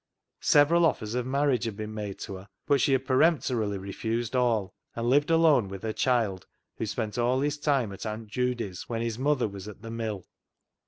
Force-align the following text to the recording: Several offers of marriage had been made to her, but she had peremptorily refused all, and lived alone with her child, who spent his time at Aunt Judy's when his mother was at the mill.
Several 0.41 0.83
offers 0.87 1.13
of 1.13 1.27
marriage 1.27 1.65
had 1.65 1.77
been 1.77 1.93
made 1.93 2.17
to 2.21 2.37
her, 2.37 2.49
but 2.65 2.81
she 2.81 2.93
had 2.93 3.05
peremptorily 3.05 3.77
refused 3.77 4.35
all, 4.35 4.73
and 4.95 5.07
lived 5.07 5.29
alone 5.29 5.67
with 5.67 5.83
her 5.83 5.93
child, 5.93 6.47
who 6.79 6.87
spent 6.87 7.17
his 7.17 7.57
time 7.59 7.91
at 7.93 8.03
Aunt 8.07 8.27
Judy's 8.27 8.89
when 8.89 9.03
his 9.03 9.19
mother 9.19 9.47
was 9.47 9.67
at 9.67 9.83
the 9.83 9.91
mill. 9.91 10.25